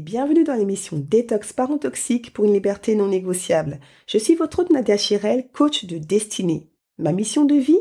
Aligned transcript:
Bienvenue 0.00 0.44
dans 0.44 0.54
l'émission 0.54 0.96
Détox 0.98 1.52
Parents 1.52 1.78
Toxiques 1.78 2.32
pour 2.32 2.44
une 2.44 2.52
liberté 2.52 2.94
non 2.94 3.08
négociable. 3.08 3.80
Je 4.06 4.18
suis 4.18 4.34
votre 4.34 4.60
hôte 4.60 4.70
Nadia 4.70 4.96
Chirel, 4.96 5.48
coach 5.52 5.84
de 5.84 5.98
destinée. 5.98 6.68
Ma 6.98 7.12
mission 7.12 7.44
de 7.44 7.54
vie 7.54 7.80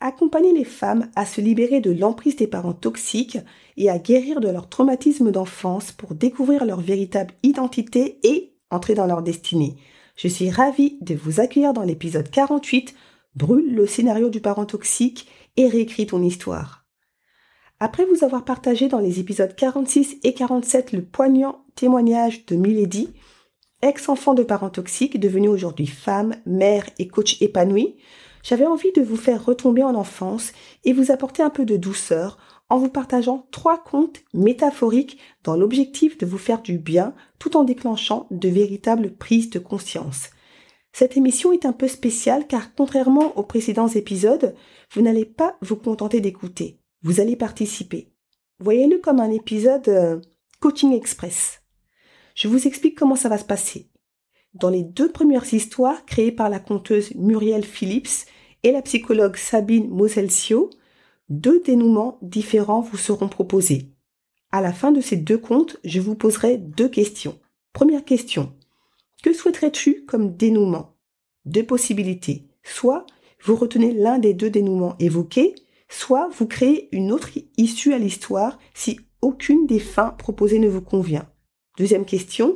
Accompagner 0.00 0.52
les 0.52 0.64
femmes 0.64 1.10
à 1.14 1.24
se 1.24 1.40
libérer 1.40 1.80
de 1.80 1.92
l'emprise 1.92 2.36
des 2.36 2.48
parents 2.48 2.72
toxiques 2.72 3.38
et 3.76 3.88
à 3.88 3.98
guérir 3.98 4.40
de 4.40 4.48
leur 4.48 4.68
traumatisme 4.68 5.30
d'enfance 5.30 5.92
pour 5.92 6.14
découvrir 6.14 6.64
leur 6.64 6.80
véritable 6.80 7.34
identité 7.42 8.18
et 8.24 8.54
entrer 8.70 8.94
dans 8.94 9.06
leur 9.06 9.22
destinée. 9.22 9.76
Je 10.16 10.28
suis 10.28 10.50
ravie 10.50 10.98
de 11.00 11.14
vous 11.14 11.38
accueillir 11.38 11.72
dans 11.72 11.84
l'épisode 11.84 12.30
48 12.30 12.94
Brûle 13.36 13.74
le 13.74 13.86
scénario 13.86 14.28
du 14.28 14.40
parent 14.40 14.66
toxique 14.66 15.28
et 15.56 15.68
réécris 15.68 16.06
ton 16.06 16.22
histoire. 16.22 16.81
Après 17.84 18.04
vous 18.04 18.22
avoir 18.22 18.44
partagé 18.44 18.86
dans 18.86 19.00
les 19.00 19.18
épisodes 19.18 19.56
46 19.56 20.18
et 20.22 20.34
47 20.34 20.92
le 20.92 21.02
poignant 21.02 21.64
témoignage 21.74 22.46
de 22.46 22.54
Milady, 22.54 23.08
ex-enfant 23.82 24.34
de 24.34 24.44
parents 24.44 24.70
toxiques, 24.70 25.18
devenue 25.18 25.48
aujourd'hui 25.48 25.88
femme, 25.88 26.36
mère 26.46 26.86
et 27.00 27.08
coach 27.08 27.42
épanouie, 27.42 27.96
j'avais 28.44 28.66
envie 28.66 28.92
de 28.92 29.02
vous 29.02 29.16
faire 29.16 29.44
retomber 29.44 29.82
en 29.82 29.96
enfance 29.96 30.52
et 30.84 30.92
vous 30.92 31.10
apporter 31.10 31.42
un 31.42 31.50
peu 31.50 31.64
de 31.64 31.76
douceur 31.76 32.38
en 32.68 32.78
vous 32.78 32.88
partageant 32.88 33.48
trois 33.50 33.82
contes 33.82 34.20
métaphoriques 34.32 35.18
dans 35.42 35.56
l'objectif 35.56 36.16
de 36.18 36.26
vous 36.26 36.38
faire 36.38 36.62
du 36.62 36.78
bien 36.78 37.16
tout 37.40 37.56
en 37.56 37.64
déclenchant 37.64 38.28
de 38.30 38.48
véritables 38.48 39.10
prises 39.10 39.50
de 39.50 39.58
conscience. 39.58 40.30
Cette 40.92 41.16
émission 41.16 41.50
est 41.50 41.66
un 41.66 41.72
peu 41.72 41.88
spéciale 41.88 42.46
car 42.46 42.76
contrairement 42.76 43.36
aux 43.36 43.42
précédents 43.42 43.88
épisodes, 43.88 44.54
vous 44.92 45.02
n'allez 45.02 45.24
pas 45.24 45.56
vous 45.62 45.74
contenter 45.74 46.20
d'écouter 46.20 46.78
vous 47.02 47.20
allez 47.20 47.36
participer. 47.36 48.12
Voyez-le 48.58 48.98
comme 48.98 49.20
un 49.20 49.30
épisode 49.30 49.88
euh, 49.88 50.20
coaching 50.60 50.92
express. 50.92 51.62
Je 52.34 52.48
vous 52.48 52.66
explique 52.66 52.98
comment 52.98 53.16
ça 53.16 53.28
va 53.28 53.38
se 53.38 53.44
passer. 53.44 53.90
Dans 54.54 54.70
les 54.70 54.84
deux 54.84 55.10
premières 55.10 55.52
histoires 55.52 56.04
créées 56.04 56.32
par 56.32 56.48
la 56.48 56.60
conteuse 56.60 57.14
Muriel 57.14 57.64
Phillips 57.64 58.26
et 58.62 58.72
la 58.72 58.82
psychologue 58.82 59.36
Sabine 59.36 59.88
Moselsio, 59.88 60.70
deux 61.28 61.60
dénouements 61.62 62.18
différents 62.22 62.82
vous 62.82 62.98
seront 62.98 63.28
proposés. 63.28 63.92
À 64.52 64.60
la 64.60 64.72
fin 64.72 64.92
de 64.92 65.00
ces 65.00 65.16
deux 65.16 65.38
contes, 65.38 65.78
je 65.82 66.00
vous 66.00 66.14
poserai 66.14 66.58
deux 66.58 66.88
questions. 66.88 67.40
Première 67.72 68.04
question. 68.04 68.52
Que 69.22 69.32
souhaiterais-tu 69.32 70.04
comme 70.04 70.36
dénouement? 70.36 70.96
Deux 71.46 71.64
possibilités. 71.64 72.48
Soit 72.62 73.06
vous 73.42 73.56
retenez 73.56 73.92
l'un 73.92 74.18
des 74.18 74.34
deux 74.34 74.50
dénouements 74.50 74.96
évoqués, 74.98 75.54
soit 75.92 76.28
vous 76.36 76.46
créez 76.46 76.88
une 76.92 77.12
autre 77.12 77.30
issue 77.56 77.92
à 77.92 77.98
l'histoire 77.98 78.58
si 78.74 79.00
aucune 79.20 79.66
des 79.66 79.78
fins 79.78 80.10
proposées 80.10 80.58
ne 80.58 80.68
vous 80.68 80.82
convient. 80.82 81.28
Deuxième 81.78 82.04
question, 82.04 82.54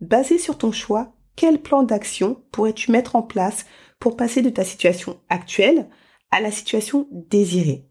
basé 0.00 0.38
sur 0.38 0.58
ton 0.58 0.72
choix, 0.72 1.12
quel 1.36 1.60
plan 1.62 1.82
d'action 1.82 2.42
pourrais-tu 2.52 2.90
mettre 2.90 3.16
en 3.16 3.22
place 3.22 3.64
pour 3.98 4.16
passer 4.16 4.42
de 4.42 4.50
ta 4.50 4.64
situation 4.64 5.20
actuelle 5.28 5.88
à 6.30 6.40
la 6.40 6.50
situation 6.50 7.08
désirée? 7.10 7.86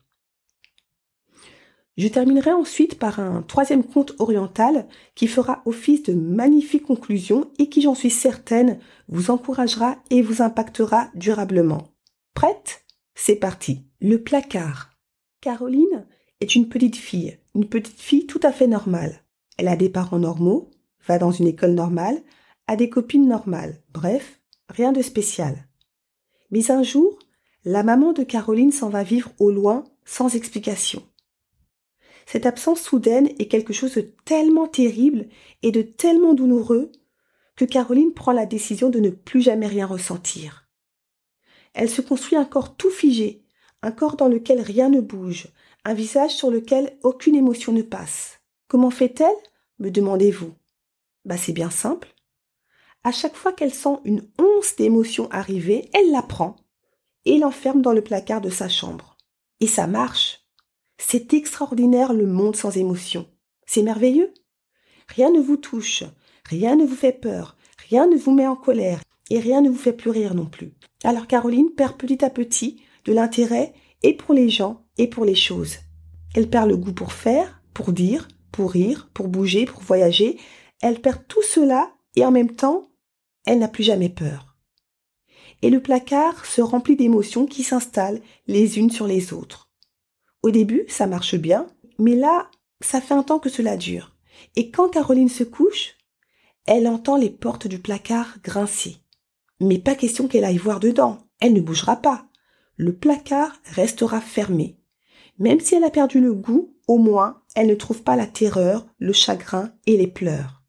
Je 1.98 2.08
terminerai 2.08 2.54
ensuite 2.54 2.98
par 2.98 3.20
un 3.20 3.42
troisième 3.42 3.84
conte 3.84 4.14
oriental 4.20 4.88
qui 5.16 5.28
fera 5.28 5.62
office 5.66 6.04
de 6.04 6.14
magnifique 6.14 6.84
conclusion 6.84 7.52
et 7.60 7.68
qui, 7.68 7.82
j'en 7.82 7.96
suis 7.96 8.10
certaine, 8.10 8.80
vous 9.10 9.32
encouragera 9.32 9.98
et 10.10 10.22
vous 10.22 10.42
impactera 10.42 11.10
durablement. 11.14 11.90
Prête? 12.34 12.86
C'est 13.30 13.36
parti 13.36 13.84
le 14.02 14.24
placard. 14.24 14.90
Caroline 15.40 16.08
est 16.42 16.56
une 16.56 16.68
petite 16.68 16.96
fille, 16.96 17.38
une 17.54 17.70
petite 17.70 18.00
fille 18.00 18.26
tout 18.26 18.40
à 18.42 18.52
fait 18.52 18.66
normale. 18.66 19.24
Elle 19.60 19.68
a 19.68 19.76
des 19.76 19.90
parents 19.90 20.18
normaux, 20.18 20.72
va 21.06 21.20
dans 21.20 21.30
une 21.30 21.46
école 21.46 21.74
normale, 21.74 22.24
a 22.66 22.76
des 22.76 22.90
copines 22.90 23.28
normales, 23.28 23.84
bref, 23.94 24.42
rien 24.68 24.94
de 24.94 25.04
spécial. 25.04 25.68
Mais 26.50 26.72
un 26.72 26.82
jour, 26.82 27.20
la 27.66 27.84
maman 27.84 28.14
de 28.14 28.24
Caroline 28.24 28.72
s'en 28.72 28.90
va 28.90 29.04
vivre 29.04 29.30
au 29.38 29.52
loin 29.52 29.84
sans 30.06 30.34
explication. 30.34 31.04
Cette 32.26 32.48
absence 32.48 32.82
soudaine 32.82 33.30
est 33.38 33.48
quelque 33.48 33.74
chose 33.74 33.94
de 33.94 34.12
tellement 34.26 34.66
terrible 34.66 35.28
et 35.62 35.72
de 35.72 35.84
tellement 35.84 36.34
douloureux 36.34 36.92
que 37.56 37.66
Caroline 37.66 38.16
prend 38.16 38.32
la 38.32 38.48
décision 38.48 38.90
de 38.90 39.00
ne 39.00 39.12
plus 39.12 39.42
jamais 39.42 39.68
rien 39.68 39.86
ressentir. 39.86 40.69
Elle 41.74 41.90
se 41.90 42.02
construit 42.02 42.38
un 42.38 42.46
corps 42.46 42.76
tout 42.76 42.90
figé, 42.90 43.44
un 43.82 43.92
corps 43.92 44.18
dans 44.18 44.28
lequel 44.28 44.62
rien 44.62 44.90
ne 44.90 45.02
bouge, 45.02 45.48
un 45.86 45.94
visage 45.94 46.36
sur 46.36 46.52
lequel 46.52 46.98
aucune 47.04 47.36
émotion 47.36 47.72
ne 47.72 47.82
passe. 47.82 48.40
Comment 48.68 48.90
fait-elle? 48.90 49.30
Me 49.80 49.90
demandez-vous. 49.90 50.54
Bah 51.26 51.38
c'est 51.38 51.54
bien 51.54 51.70
simple. 51.70 52.14
À 53.04 53.12
chaque 53.12 53.36
fois 53.36 53.54
qu'elle 53.54 53.74
sent 53.74 53.98
une 54.04 54.28
once 54.38 54.76
d'émotion 54.76 55.30
arriver, 55.32 55.90
elle 55.94 56.12
la 56.12 56.22
prend 56.22 56.58
et 57.26 57.38
l'enferme 57.38 57.82
dans 57.82 57.94
le 57.94 58.04
placard 58.04 58.42
de 58.42 58.50
sa 58.50 58.68
chambre. 58.68 59.18
Et 59.62 59.68
ça 59.68 59.88
marche. 59.88 60.46
C'est 60.98 61.34
extraordinaire 61.34 62.14
le 62.14 62.26
monde 62.28 62.56
sans 62.56 62.76
émotion. 62.76 63.26
C'est 63.66 63.84
merveilleux. 63.84 64.34
Rien 65.08 65.32
ne 65.32 65.40
vous 65.40 65.58
touche, 65.58 66.04
rien 66.46 66.76
ne 66.76 66.86
vous 66.86 66.96
fait 66.96 67.14
peur, 67.14 67.58
rien 67.90 68.06
ne 68.08 68.18
vous 68.18 68.32
met 68.32 68.48
en 68.48 68.56
colère 68.56 69.02
et 69.30 69.40
rien 69.40 69.62
ne 69.62 69.70
vous 69.70 69.78
fait 69.78 69.94
plus 69.94 70.10
rire 70.10 70.36
non 70.36 70.46
plus. 70.46 70.74
Alors 71.04 71.28
Caroline 71.28 71.72
perd 71.76 71.98
petit 71.98 72.24
à 72.24 72.30
petit 72.30 72.82
de 73.06 73.14
l'intérêt 73.14 73.74
et 74.04 74.14
pour 74.14 74.34
les 74.34 74.50
gens 74.50 74.86
et 74.98 75.08
pour 75.08 75.26
les 75.26 75.36
choses. 75.36 75.78
Elle 76.36 76.50
perd 76.50 76.70
le 76.70 76.78
goût 76.78 76.94
pour 76.94 77.14
faire, 77.14 77.62
pour 77.74 77.92
dire, 77.92 78.28
pour 78.52 78.72
rire, 78.72 79.10
pour 79.14 79.28
bouger, 79.28 79.66
pour 79.66 79.82
voyager. 79.82 80.38
Elle 80.82 81.02
perd 81.02 81.26
tout 81.28 81.42
cela 81.44 81.92
et 82.16 82.26
en 82.26 82.32
même 82.32 82.56
temps, 82.56 82.90
elle 83.46 83.60
n'a 83.60 83.68
plus 83.68 83.84
jamais 83.84 84.10
peur. 84.10 84.58
Et 85.62 85.70
le 85.70 85.82
placard 85.82 86.46
se 86.46 86.62
remplit 86.62 86.96
d'émotions 86.96 87.46
qui 87.46 87.64
s'installent 87.64 88.22
les 88.48 88.80
unes 88.80 88.92
sur 88.92 89.08
les 89.08 89.34
autres. 89.34 89.70
Au 90.42 90.52
début, 90.52 90.86
ça 90.88 91.06
marche 91.06 91.36
bien, 91.36 91.68
mais 91.98 92.16
là, 92.16 92.50
ça 92.82 93.02
fait 93.02 93.14
un 93.14 93.24
temps 93.24 93.40
que 93.40 93.50
cela 93.50 93.76
dure. 93.76 94.16
Et 94.56 94.72
quand 94.72 94.90
Caroline 94.90 95.30
se 95.30 95.44
couche, 95.44 95.98
elle 96.66 96.88
entend 96.88 97.18
les 97.18 97.30
portes 97.30 97.68
du 97.68 97.80
placard 97.80 98.38
grincer. 98.44 98.98
Mais 99.60 99.80
pas 99.80 99.96
question 99.96 100.28
qu'elle 100.28 100.46
aille 100.46 100.58
voir 100.58 100.80
dedans, 100.80 101.20
elle 101.40 101.54
ne 101.54 101.62
bougera 101.62 101.98
pas 101.98 102.30
le 102.80 102.96
placard 102.96 103.52
restera 103.66 104.22
fermé. 104.22 104.80
Même 105.38 105.60
si 105.60 105.76
elle 105.76 105.84
a 105.84 105.90
perdu 105.90 106.22
le 106.22 106.34
goût, 106.34 106.78
au 106.88 106.98
moins 106.98 107.44
elle 107.54 107.68
ne 107.68 107.76
trouve 107.76 108.04
pas 108.04 108.16
la 108.16 108.26
terreur, 108.26 108.88
le 109.00 109.12
chagrin 109.12 109.74
et 109.86 109.98
les 109.98 110.08
pleurs. 110.08 110.64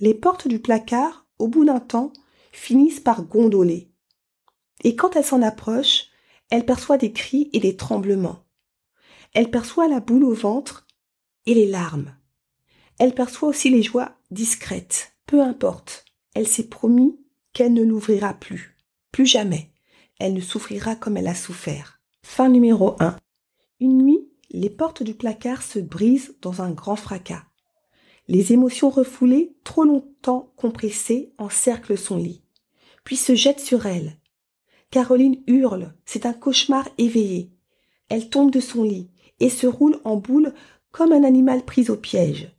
Les 0.00 0.14
portes 0.14 0.48
du 0.48 0.58
placard, 0.58 1.26
au 1.38 1.48
bout 1.48 1.66
d'un 1.66 1.78
temps, 1.78 2.10
finissent 2.52 3.00
par 3.00 3.22
gondoler. 3.22 3.92
Et 4.82 4.96
quand 4.96 5.14
elle 5.14 5.24
s'en 5.24 5.42
approche, 5.42 6.06
elle 6.48 6.64
perçoit 6.64 6.96
des 6.96 7.12
cris 7.12 7.50
et 7.52 7.60
des 7.60 7.76
tremblements. 7.76 8.46
Elle 9.34 9.50
perçoit 9.50 9.88
la 9.88 10.00
boule 10.00 10.24
au 10.24 10.32
ventre 10.32 10.86
et 11.44 11.52
les 11.52 11.66
larmes. 11.66 12.16
Elle 12.98 13.14
perçoit 13.14 13.50
aussi 13.50 13.68
les 13.68 13.82
joies 13.82 14.12
discrètes. 14.30 15.12
Peu 15.26 15.42
importe, 15.42 16.06
elle 16.32 16.48
s'est 16.48 16.68
promis 16.68 17.18
qu'elle 17.56 17.72
ne 17.72 17.82
l'ouvrira 17.82 18.34
plus. 18.34 18.76
Plus 19.12 19.24
jamais 19.24 19.70
elle 20.18 20.34
ne 20.34 20.40
souffrira 20.40 20.94
comme 20.94 21.16
elle 21.16 21.26
a 21.26 21.34
souffert. 21.34 22.00
Fin 22.22 22.50
numéro 22.50 22.96
1. 23.00 23.16
Une 23.80 23.98
nuit, 23.98 24.28
les 24.50 24.68
portes 24.68 25.02
du 25.02 25.14
placard 25.14 25.62
se 25.62 25.78
brisent 25.78 26.34
dans 26.42 26.60
un 26.60 26.70
grand 26.70 26.96
fracas. 26.96 27.44
Les 28.28 28.52
émotions 28.52 28.90
refoulées, 28.90 29.56
trop 29.64 29.84
longtemps 29.84 30.52
compressées, 30.56 31.32
encerclent 31.38 31.96
son 31.96 32.18
lit, 32.18 32.42
puis 33.04 33.16
se 33.16 33.34
jettent 33.34 33.60
sur 33.60 33.86
elle. 33.86 34.18
Caroline 34.90 35.42
hurle, 35.46 35.94
c'est 36.04 36.26
un 36.26 36.34
cauchemar 36.34 36.86
éveillé. 36.98 37.50
Elle 38.10 38.28
tombe 38.28 38.50
de 38.50 38.60
son 38.60 38.82
lit 38.82 39.08
et 39.40 39.48
se 39.48 39.66
roule 39.66 39.98
en 40.04 40.16
boule 40.16 40.52
comme 40.90 41.12
un 41.12 41.24
animal 41.24 41.64
pris 41.64 41.88
au 41.88 41.96
piège. 41.96 42.50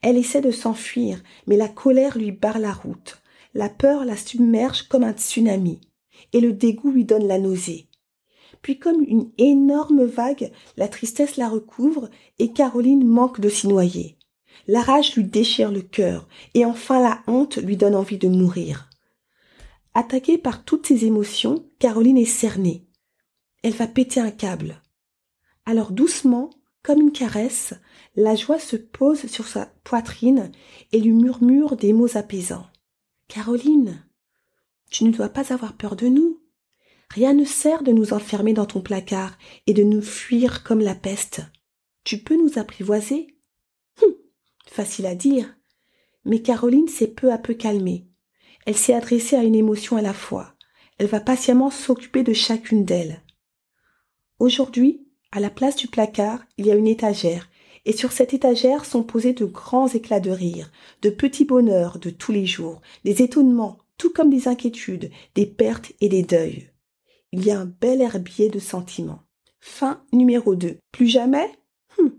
Elle 0.00 0.16
essaie 0.16 0.40
de 0.40 0.50
s'enfuir, 0.50 1.22
mais 1.46 1.56
la 1.56 1.68
colère 1.68 2.18
lui 2.18 2.32
barre 2.32 2.58
la 2.58 2.72
route. 2.72 3.21
La 3.54 3.68
peur 3.68 4.04
la 4.04 4.16
submerge 4.16 4.82
comme 4.82 5.04
un 5.04 5.12
tsunami, 5.12 5.80
et 6.32 6.40
le 6.40 6.52
dégoût 6.52 6.90
lui 6.90 7.04
donne 7.04 7.26
la 7.26 7.38
nausée. 7.38 7.88
Puis 8.62 8.78
comme 8.78 9.02
une 9.02 9.30
énorme 9.38 10.04
vague, 10.04 10.52
la 10.76 10.88
tristesse 10.88 11.36
la 11.36 11.48
recouvre 11.48 12.08
et 12.38 12.52
Caroline 12.52 13.04
manque 13.04 13.40
de 13.40 13.48
s'y 13.48 13.68
noyer. 13.68 14.16
La 14.68 14.80
rage 14.80 15.16
lui 15.16 15.24
déchire 15.24 15.72
le 15.72 15.82
cœur, 15.82 16.28
et 16.54 16.64
enfin 16.64 17.00
la 17.00 17.22
honte 17.26 17.56
lui 17.56 17.76
donne 17.76 17.96
envie 17.96 18.18
de 18.18 18.28
mourir. 18.28 18.88
Attaquée 19.94 20.38
par 20.38 20.64
toutes 20.64 20.86
ses 20.86 21.04
émotions, 21.04 21.66
Caroline 21.78 22.18
est 22.18 22.24
cernée. 22.24 22.86
Elle 23.62 23.74
va 23.74 23.86
péter 23.86 24.20
un 24.20 24.30
câble. 24.30 24.80
Alors 25.66 25.92
doucement, 25.92 26.50
comme 26.82 27.00
une 27.00 27.12
caresse, 27.12 27.74
la 28.16 28.34
joie 28.34 28.58
se 28.58 28.76
pose 28.76 29.26
sur 29.26 29.46
sa 29.46 29.66
poitrine 29.84 30.50
et 30.92 31.00
lui 31.00 31.12
murmure 31.12 31.76
des 31.76 31.92
mots 31.92 32.16
apaisants. 32.16 32.66
Caroline, 33.28 34.04
tu 34.90 35.04
ne 35.04 35.12
dois 35.12 35.30
pas 35.30 35.52
avoir 35.52 35.76
peur 35.76 35.96
de 35.96 36.06
nous. 36.06 36.40
Rien 37.10 37.32
ne 37.32 37.44
sert 37.44 37.82
de 37.82 37.92
nous 37.92 38.12
enfermer 38.12 38.52
dans 38.52 38.66
ton 38.66 38.80
placard 38.80 39.38
et 39.66 39.74
de 39.74 39.82
nous 39.82 40.02
fuir 40.02 40.62
comme 40.62 40.80
la 40.80 40.94
peste. 40.94 41.42
Tu 42.04 42.18
peux 42.18 42.36
nous 42.36 42.58
apprivoiser? 42.58 43.38
Hum, 44.02 44.14
facile 44.66 45.06
à 45.06 45.14
dire. 45.14 45.54
Mais 46.24 46.42
Caroline 46.42 46.88
s'est 46.88 47.08
peu 47.08 47.32
à 47.32 47.38
peu 47.38 47.54
calmée. 47.54 48.06
Elle 48.66 48.76
s'est 48.76 48.94
adressée 48.94 49.36
à 49.36 49.44
une 49.44 49.54
émotion 49.54 49.96
à 49.96 50.02
la 50.02 50.14
fois. 50.14 50.54
Elle 50.98 51.06
va 51.06 51.20
patiemment 51.20 51.70
s'occuper 51.70 52.22
de 52.22 52.32
chacune 52.32 52.84
d'elles. 52.84 53.22
Aujourd'hui, 54.38 55.06
à 55.32 55.40
la 55.40 55.50
place 55.50 55.76
du 55.76 55.88
placard, 55.88 56.44
il 56.58 56.66
y 56.66 56.70
a 56.70 56.74
une 56.74 56.86
étagère, 56.86 57.48
et 57.84 57.92
sur 57.92 58.12
cette 58.12 58.34
étagère 58.34 58.84
sont 58.84 59.02
posés 59.02 59.32
de 59.32 59.44
grands 59.44 59.88
éclats 59.88 60.20
de 60.20 60.30
rire, 60.30 60.70
de 61.02 61.10
petits 61.10 61.44
bonheurs 61.44 61.98
de 61.98 62.10
tous 62.10 62.32
les 62.32 62.46
jours, 62.46 62.80
des 63.04 63.22
étonnements, 63.22 63.78
tout 63.98 64.12
comme 64.12 64.30
des 64.30 64.48
inquiétudes, 64.48 65.10
des 65.34 65.46
pertes 65.46 65.92
et 66.00 66.08
des 66.08 66.22
deuils. 66.22 66.68
Il 67.32 67.44
y 67.44 67.50
a 67.50 67.58
un 67.58 67.66
bel 67.66 68.00
herbier 68.00 68.48
de 68.48 68.58
sentiments. 68.58 69.22
Fin 69.60 70.02
numéro 70.12 70.54
2. 70.54 70.78
Plus 70.90 71.06
jamais? 71.06 71.50
Hum. 71.98 72.12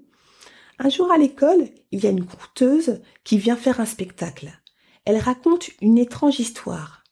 Un 0.80 0.89
jour 0.89 1.12
à 1.12 1.18
l'école, 1.18 1.68
il 1.92 2.04
y 2.04 2.07
a 2.07 2.12
une 2.12 2.25
conteuse 2.25 3.01
qui 3.24 3.38
vient 3.38 3.57
faire 3.57 3.80
un 3.80 3.86
spectacle. 3.86 4.51
Elle 5.06 5.18
raconte 5.18 5.69
une 5.81 5.98
étrange 5.98 6.39
histoire. 6.39 7.04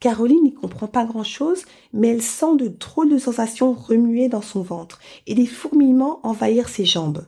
Caroline 0.00 0.42
n'y 0.42 0.54
comprend 0.54 0.88
pas 0.88 1.04
grand-chose, 1.04 1.64
mais 1.92 2.08
elle 2.08 2.22
sent 2.22 2.56
de 2.56 2.68
drôles 2.68 3.10
de 3.10 3.18
sensations 3.18 3.72
remuer 3.72 4.28
dans 4.28 4.42
son 4.42 4.62
ventre 4.62 4.98
et 5.26 5.34
des 5.34 5.46
fourmillements 5.46 6.20
envahir 6.26 6.68
ses 6.68 6.84
jambes. 6.84 7.24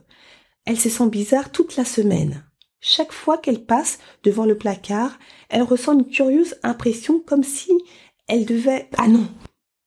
Elle 0.65 0.79
se 0.79 0.89
sent 0.89 1.09
bizarre 1.09 1.51
toute 1.51 1.75
la 1.75 1.85
semaine. 1.85 2.43
Chaque 2.79 3.11
fois 3.11 3.37
qu'elle 3.37 3.65
passe 3.65 3.99
devant 4.23 4.45
le 4.45 4.57
placard, 4.57 5.17
elle 5.49 5.63
ressent 5.63 5.93
une 5.93 6.07
curieuse 6.07 6.55
impression 6.63 7.19
comme 7.19 7.43
si 7.43 7.71
elle 8.27 8.45
devait 8.45 8.89
ah 8.97 9.07
non, 9.07 9.27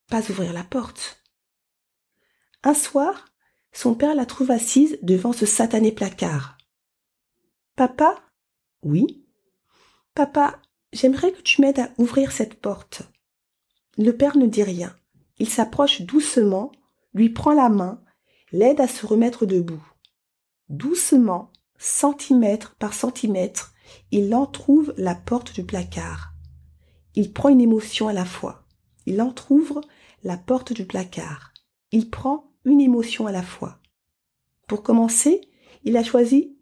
pas 0.09 0.21
ouvrir 0.31 0.53
la 0.53 0.65
porte. 0.65 1.23
Un 2.63 2.75
soir, 2.75 3.27
son 3.73 3.95
père 3.95 4.15
la 4.15 4.27
trouve 4.27 4.51
assise 4.51 4.99
devant 5.03 5.33
ce 5.33 5.47
satané 5.47 5.93
placard. 5.93 6.59
Papa? 7.77 8.17
Oui. 8.83 9.25
Papa, 10.15 10.61
J'aimerais 10.93 11.33
que 11.33 11.43
tu 11.43 11.61
m'aides 11.61 11.81
à 11.81 11.91
ouvrir 11.99 12.33
cette 12.33 12.55
porte. 12.55 13.03
Le 13.99 14.17
père 14.17 14.37
ne 14.37 14.47
dit 14.47 14.63
rien. 14.63 14.95
Il 15.39 15.49
s'approche 15.49 16.03
doucement, 16.03 16.73
lui 17.13 17.29
prend 17.29 17.53
la 17.53 17.69
main, 17.69 18.03
l'aide 18.53 18.81
à 18.81 18.89
se 18.89 19.07
remettre 19.07 19.45
debout. 19.45 19.83
Doucement, 20.69 21.51
centimètre 21.79 22.77
par 22.77 22.93
centimètre, 22.93 23.73
il 24.11 24.35
entr'ouvre 24.35 24.93
la 24.97 25.15
porte 25.15 25.55
du 25.55 25.65
placard. 25.65 26.35
Il 27.15 27.33
prend 27.33 27.49
une 27.49 27.61
émotion 27.61 28.09
à 28.09 28.13
la 28.13 28.25
fois. 28.25 28.67
Il 29.07 29.23
entr'ouvre 29.23 29.81
la 30.23 30.37
porte 30.37 30.73
du 30.73 30.85
placard. 30.85 31.53
Il 31.91 32.11
prend 32.11 32.53
une 32.65 32.81
émotion 32.81 33.27
à 33.27 33.33
la 33.33 33.43
fois. 33.43 33.81
Pour 34.67 34.83
commencer, 34.83 35.41
il 35.85 35.97
a 35.97 36.05
choisi 36.05 36.57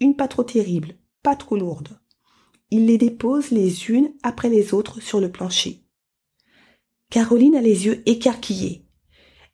une 0.00 0.16
pas 0.16 0.26
trop 0.26 0.42
terrible, 0.42 0.96
pas 1.22 1.36
trop 1.36 1.56
lourde. 1.56 2.00
Il 2.70 2.86
les 2.86 2.98
dépose 2.98 3.52
les 3.52 3.90
unes 3.90 4.12
après 4.24 4.48
les 4.48 4.74
autres 4.74 5.00
sur 5.00 5.20
le 5.20 5.30
plancher. 5.30 5.84
Caroline 7.10 7.54
a 7.54 7.60
les 7.60 7.86
yeux 7.86 8.02
écarquillés. 8.06 8.84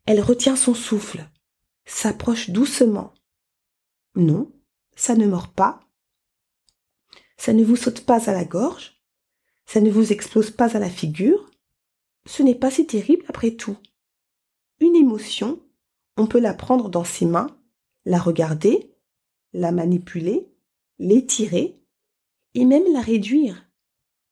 Elle 0.06 0.22
retient 0.22 0.56
son 0.56 0.72
souffle, 0.72 1.28
s'approche 1.84 2.48
doucement. 2.48 3.12
Non, 4.14 4.52
ça 4.96 5.14
ne 5.14 5.26
mord 5.26 5.52
pas. 5.52 5.80
Ça 7.36 7.52
ne 7.52 7.64
vous 7.64 7.76
saute 7.76 8.04
pas 8.04 8.28
à 8.28 8.32
la 8.32 8.44
gorge. 8.44 9.00
Ça 9.66 9.80
ne 9.80 9.90
vous 9.90 10.12
explose 10.12 10.50
pas 10.50 10.76
à 10.76 10.80
la 10.80 10.90
figure. 10.90 11.50
Ce 12.26 12.42
n'est 12.42 12.54
pas 12.54 12.70
si 12.70 12.86
terrible 12.86 13.24
après 13.28 13.52
tout. 13.52 13.78
Une 14.80 14.96
émotion, 14.96 15.60
on 16.16 16.26
peut 16.26 16.40
la 16.40 16.54
prendre 16.54 16.88
dans 16.88 17.04
ses 17.04 17.26
mains, 17.26 17.56
la 18.04 18.18
regarder, 18.18 18.94
la 19.52 19.72
manipuler, 19.72 20.52
l'étirer, 20.98 21.80
et 22.54 22.64
même 22.64 22.92
la 22.92 23.00
réduire. 23.00 23.70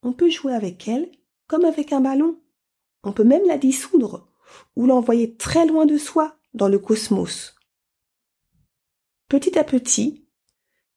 On 0.03 0.13
peut 0.13 0.29
jouer 0.29 0.53
avec 0.53 0.87
elle 0.87 1.11
comme 1.47 1.65
avec 1.65 1.93
un 1.93 2.01
ballon. 2.01 2.39
On 3.03 3.13
peut 3.13 3.23
même 3.23 3.47
la 3.47 3.57
dissoudre 3.57 4.27
ou 4.75 4.85
l'envoyer 4.85 5.35
très 5.35 5.65
loin 5.65 5.85
de 5.85 5.97
soi 5.97 6.37
dans 6.53 6.67
le 6.67 6.79
cosmos. 6.79 7.55
Petit 9.29 9.59
à 9.59 9.63
petit, 9.63 10.25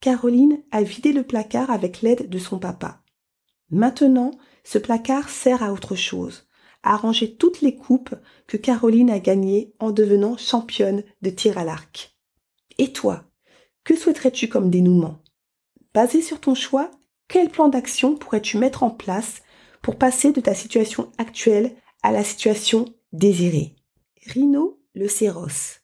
Caroline 0.01 0.63
a 0.71 0.83
vidé 0.83 1.13
le 1.13 1.23
placard 1.23 1.71
avec 1.71 2.01
l'aide 2.01 2.31
de 2.31 2.39
son 2.39 2.59
papa. 2.59 3.03
Maintenant, 3.69 4.31
ce 4.65 4.79
placard 4.79 5.29
sert 5.29 5.63
à 5.63 5.71
autre 5.71 5.97
chose, 5.97 6.49
à 6.83 6.97
ranger 6.97 7.37
toutes 7.37 7.61
les 7.61 7.77
coupes 7.77 8.15
que 8.47 8.57
Caroline 8.57 9.11
a 9.11 9.19
gagnées 9.19 9.75
en 9.81 9.91
devenant 9.91 10.39
championne 10.39 11.05
de 11.21 11.29
tir 11.29 11.59
à 11.59 11.65
l'arc. 11.65 12.17
Et 12.79 12.93
toi, 12.95 13.25
que 13.85 13.95
souhaiterais-tu 13.95 14.49
comme 14.49 14.71
dénouement? 14.71 15.19
Basé 15.93 16.23
sur 16.23 16.41
ton 16.41 16.55
choix, 16.55 16.91
quel 17.29 17.51
plan 17.51 17.69
d'action 17.69 18.17
pourrais-tu 18.17 18.57
mettre 18.57 18.83
en 18.83 18.91
place 18.91 19.43
pour 19.83 19.97
passer 19.97 20.33
de 20.33 20.41
ta 20.41 20.55
situation 20.55 21.13
actuelle 21.19 21.77
à 22.03 22.11
la 22.13 22.25
situation 22.25 22.87
désirée? 23.13 23.77
Rino 24.27 24.81
le 24.95 25.07
séros. 25.07 25.77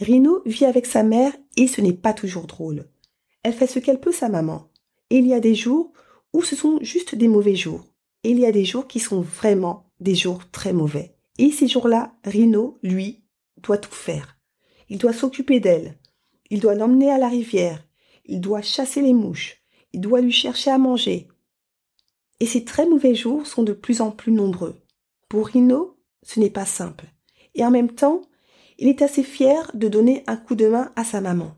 Rino 0.00 0.42
vit 0.44 0.64
avec 0.64 0.86
sa 0.86 1.04
mère 1.04 1.32
et 1.56 1.66
ce 1.66 1.80
n'est 1.80 1.92
pas 1.92 2.12
toujours 2.12 2.46
drôle. 2.46 2.86
Elle 3.42 3.52
fait 3.52 3.66
ce 3.66 3.78
qu'elle 3.78 4.00
peut 4.00 4.12
sa 4.12 4.28
maman. 4.28 4.68
Et 5.10 5.18
il 5.18 5.26
y 5.26 5.34
a 5.34 5.40
des 5.40 5.54
jours 5.54 5.92
où 6.32 6.42
ce 6.42 6.56
sont 6.56 6.78
juste 6.80 7.14
des 7.14 7.28
mauvais 7.28 7.54
jours. 7.54 7.84
Et 8.22 8.30
il 8.30 8.38
y 8.38 8.46
a 8.46 8.52
des 8.52 8.64
jours 8.64 8.86
qui 8.86 9.00
sont 9.00 9.20
vraiment 9.20 9.90
des 10.00 10.14
jours 10.14 10.50
très 10.50 10.72
mauvais. 10.72 11.14
Et 11.38 11.50
ces 11.50 11.68
jours-là, 11.68 12.14
Rino, 12.24 12.78
lui, 12.82 13.24
doit 13.58 13.78
tout 13.78 13.92
faire. 13.92 14.38
Il 14.88 14.98
doit 14.98 15.12
s'occuper 15.12 15.60
d'elle. 15.60 15.98
Il 16.50 16.60
doit 16.60 16.74
l'emmener 16.74 17.10
à 17.10 17.18
la 17.18 17.28
rivière. 17.28 17.86
Il 18.24 18.40
doit 18.40 18.62
chasser 18.62 19.02
les 19.02 19.12
mouches 19.12 19.64
il 19.94 20.00
doit 20.00 20.20
lui 20.20 20.32
chercher 20.32 20.72
à 20.72 20.78
manger. 20.78 21.28
Et 22.40 22.46
ces 22.46 22.64
très 22.64 22.84
mauvais 22.84 23.14
jours 23.14 23.46
sont 23.46 23.62
de 23.62 23.72
plus 23.72 24.00
en 24.00 24.10
plus 24.10 24.32
nombreux. 24.32 24.74
Pour 25.28 25.46
Rino, 25.46 25.96
ce 26.24 26.40
n'est 26.40 26.50
pas 26.50 26.66
simple. 26.66 27.06
Et 27.54 27.64
en 27.64 27.70
même 27.70 27.94
temps, 27.94 28.22
il 28.78 28.88
est 28.88 29.02
assez 29.02 29.22
fier 29.22 29.70
de 29.74 29.88
donner 29.88 30.24
un 30.26 30.36
coup 30.36 30.54
de 30.54 30.66
main 30.66 30.92
à 30.96 31.04
sa 31.04 31.20
maman. 31.20 31.54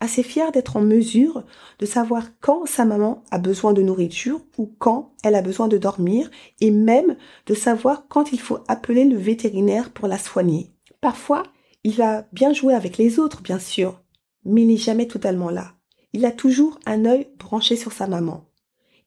Assez 0.00 0.22
fier 0.22 0.52
d'être 0.52 0.76
en 0.76 0.82
mesure 0.82 1.44
de 1.78 1.86
savoir 1.86 2.24
quand 2.40 2.66
sa 2.66 2.84
maman 2.84 3.22
a 3.30 3.38
besoin 3.38 3.72
de 3.72 3.82
nourriture 3.82 4.40
ou 4.58 4.70
quand 4.78 5.12
elle 5.22 5.34
a 5.34 5.42
besoin 5.42 5.68
de 5.68 5.78
dormir 5.78 6.30
et 6.60 6.70
même 6.70 7.16
de 7.46 7.54
savoir 7.54 8.06
quand 8.08 8.32
il 8.32 8.40
faut 8.40 8.58
appeler 8.68 9.04
le 9.04 9.16
vétérinaire 9.16 9.90
pour 9.90 10.08
la 10.08 10.18
soigner. 10.18 10.70
Parfois, 11.00 11.44
il 11.84 11.94
va 11.94 12.26
bien 12.32 12.52
jouer 12.52 12.74
avec 12.74 12.98
les 12.98 13.18
autres, 13.18 13.42
bien 13.42 13.58
sûr, 13.58 14.02
mais 14.44 14.62
il 14.62 14.68
n'est 14.68 14.76
jamais 14.76 15.06
totalement 15.06 15.50
là. 15.50 15.72
Il 16.12 16.24
a 16.24 16.32
toujours 16.32 16.78
un 16.86 17.04
œil 17.04 17.28
branché 17.38 17.76
sur 17.76 17.92
sa 17.92 18.06
maman. 18.06 18.44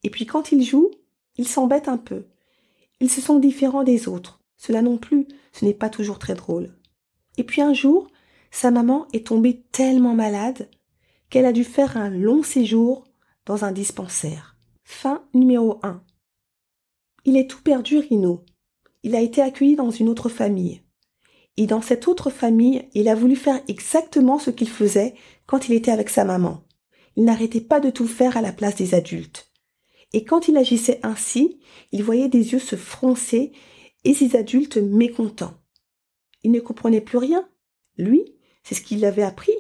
Et 0.04 0.10
puis 0.10 0.25
quand 0.25 0.51
il 0.51 0.63
joue, 0.63 0.92
il 1.38 1.48
s'embête 1.48 1.88
un 1.88 1.98
peu. 1.98 2.25
Il 3.00 3.10
se 3.10 3.22
sent 3.22 3.39
différent 3.39 3.84
des 3.84 4.08
autres. 4.08 4.42
Cela 4.58 4.82
non 4.82 4.98
plus, 4.98 5.27
ce 5.54 5.66
n'est 5.66 5.74
pas 5.74 5.89
toujours 5.89 6.20
très 6.20 6.34
drôle. 6.34 6.74
Et 7.38 7.44
puis 7.44 7.62
un 7.62 7.74
jour, 7.74 8.08
sa 8.51 8.72
maman 8.72 9.08
est 9.13 9.27
tombée 9.27 9.63
tellement 9.72 10.15
malade 10.15 10.70
qu'elle 11.29 11.46
a 11.46 11.53
dû 11.53 11.63
faire 11.63 11.98
un 11.98 12.10
long 12.10 12.44
séjour 12.44 13.06
dans 13.46 13.65
un 13.65 13.72
dispensaire. 13.72 14.58
Fin 14.84 15.24
numéro 15.34 15.79
1. 15.84 16.01
Il 17.25 17.38
est 17.38 17.50
tout 17.50 17.62
perdu, 17.62 17.98
Rino. 17.98 18.44
Il 19.03 19.15
a 19.15 19.22
été 19.22 19.41
accueilli 19.41 19.75
dans 19.75 19.91
une 19.91 20.10
autre 20.10 20.29
famille. 20.29 20.82
Et 21.58 21.67
dans 21.67 21.82
cette 21.82 22.08
autre 22.08 22.29
famille, 22.29 22.88
il 22.94 23.10
a 23.10 23.15
voulu 23.15 23.36
faire 23.36 23.62
exactement 23.67 24.39
ce 24.39 24.50
qu'il 24.51 24.70
faisait 24.70 25.15
quand 25.46 25.67
il 25.67 25.74
était 25.74 25.91
avec 25.91 26.10
sa 26.10 26.24
maman. 26.24 26.63
il 27.15 27.24
n'arrêtait 27.25 27.62
pas 27.62 27.79
de 27.79 27.89
tout 27.89 28.08
faire 28.08 28.38
à 28.38 28.41
la 28.41 28.53
place 28.53 28.75
des 28.75 28.94
adultes. 28.94 29.51
Et 30.13 30.24
quand 30.24 30.48
il 30.48 30.56
agissait 30.56 31.00
ainsi, 31.03 31.60
il 31.91 32.03
voyait 32.03 32.29
des 32.29 32.53
yeux 32.53 32.60
se 32.60 32.75
froncer 32.75 33.51
et 34.03 34.13
ses 34.13 34.36
adultes 34.36 34.77
mécontents. 34.77 35.56
Il 36.48 36.51
ne 36.51 36.62
comprenait 36.62 37.01
plus 37.01 37.18
rien. 37.18 37.46
Lui, 37.98 38.24
c'est 38.63 38.74
ce 38.74 38.82
qu'il 38.82 39.04
avait 39.04 39.22
appris. 39.22 39.51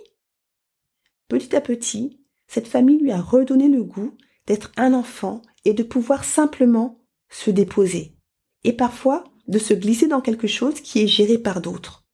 Petit 1.27 1.53
à 1.53 1.59
petit, 1.59 2.23
cette 2.47 2.69
famille 2.69 2.97
lui 2.97 3.11
a 3.11 3.19
redonné 3.19 3.67
le 3.67 3.83
goût 3.83 4.15
d'être 4.45 4.71
un 4.77 4.93
enfant 4.93 5.41
et 5.65 5.73
de 5.73 5.83
pouvoir 5.83 6.23
simplement 6.23 7.03
se 7.29 7.51
déposer. 7.51 8.15
Et 8.63 8.71
parfois, 8.71 9.25
de 9.49 9.59
se 9.59 9.73
glisser 9.73 10.07
dans 10.07 10.21
quelque 10.21 10.47
chose 10.47 10.79
qui 10.79 11.01
est 11.01 11.07
géré 11.07 11.37
par 11.37 11.59
d'autres. 11.59 12.07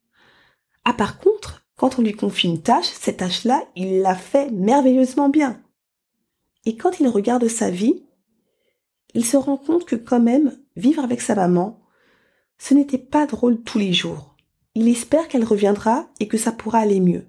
Ah 0.86 0.94
par 0.94 1.20
contre, 1.20 1.68
quand 1.76 2.00
on 2.00 2.02
lui 2.02 2.14
confie 2.14 2.48
une 2.48 2.64
tâche, 2.64 2.88
cette 2.88 3.18
tâche-là, 3.18 3.64
il 3.76 4.02
la 4.02 4.16
fait 4.16 4.50
merveilleusement 4.50 5.30
bien. 5.30 5.62
Et 6.66 6.78
quand 6.78 7.00
il 7.00 7.08
regarde 7.08 7.48
sa 7.48 7.70
vie, 7.70 8.08
il 9.14 9.24
se 9.24 9.38
rend 9.38 9.58
compte 9.58 9.86
que 9.86 9.96
quand 9.96 10.20
même, 10.20 10.58
vivre 10.76 11.04
avec 11.04 11.22
sa 11.22 11.36
maman, 11.36 11.80
ce 12.58 12.74
n'était 12.74 12.98
pas 12.98 13.28
drôle 13.28 13.62
tous 13.62 13.78
les 13.78 13.94
jours. 13.94 14.33
Il 14.76 14.88
espère 14.88 15.28
qu'elle 15.28 15.44
reviendra 15.44 16.08
et 16.20 16.28
que 16.28 16.38
ça 16.38 16.52
pourra 16.52 16.80
aller 16.80 17.00
mieux. 17.00 17.28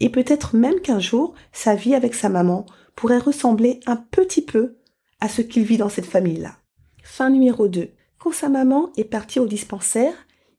Et 0.00 0.08
peut-être 0.10 0.56
même 0.56 0.80
qu'un 0.80 1.00
jour, 1.00 1.34
sa 1.52 1.74
vie 1.74 1.94
avec 1.94 2.14
sa 2.14 2.28
maman 2.28 2.66
pourrait 2.94 3.18
ressembler 3.18 3.80
un 3.86 3.96
petit 3.96 4.42
peu 4.42 4.76
à 5.20 5.28
ce 5.28 5.42
qu'il 5.42 5.64
vit 5.64 5.78
dans 5.78 5.88
cette 5.88 6.06
famille-là. 6.06 6.58
Fin 7.02 7.30
numéro 7.30 7.68
2. 7.68 7.90
Quand 8.18 8.32
sa 8.32 8.48
maman 8.48 8.90
est 8.96 9.04
partie 9.04 9.40
au 9.40 9.46
dispensaire, 9.46 10.14